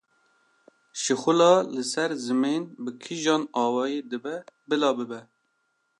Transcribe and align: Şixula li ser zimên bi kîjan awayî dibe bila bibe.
Şixula 1.01 1.51
li 1.75 1.83
ser 1.91 2.11
zimên 2.25 2.63
bi 2.83 2.91
kîjan 3.01 3.43
awayî 3.63 3.99
dibe 4.09 4.37
bila 4.69 4.89
bibe. 4.97 5.21